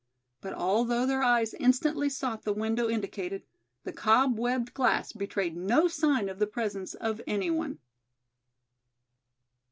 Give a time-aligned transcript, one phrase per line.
[0.41, 3.43] But although their eyes instantly sought the window indicated,
[3.83, 7.77] the cob webbed glass betrayed no sign of the presence of any one.